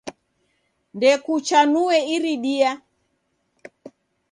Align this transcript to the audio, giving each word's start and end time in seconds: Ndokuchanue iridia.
Ndokuchanue 0.95 1.97
iridia. 2.15 2.71